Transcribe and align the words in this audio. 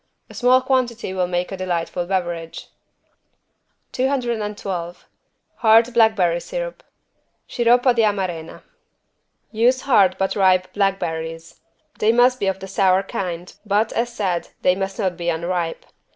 A 0.31 0.33
small 0.33 0.63
quantity 0.63 1.13
will 1.13 1.27
make 1.27 1.51
a 1.51 1.57
delightful 1.57 2.07
beverage. 2.07 2.69
212 3.91 5.05
HARD 5.57 5.93
BLACK 5.93 6.15
BERRY 6.15 6.39
SYRUP 6.39 6.81
(Sciroppo 7.47 7.93
di 7.93 8.01
amarena) 8.03 8.63
Use 9.51 9.81
hard 9.81 10.15
but 10.17 10.35
ripe 10.35 10.73
black 10.73 10.97
berries. 10.97 11.61
They 11.99 12.11
must 12.11 12.39
be 12.39 12.47
of 12.47 12.59
the 12.59 12.67
sour 12.67 13.03
kind 13.03 13.53
but, 13.63 13.93
as 13.93 14.11
said, 14.11 14.47
they 14.63 14.73
must 14.73 14.97
not 14.97 15.17
be 15.17 15.29
unripe. 15.29 15.85